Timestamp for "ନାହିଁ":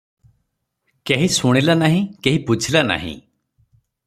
1.83-2.03, 2.93-3.15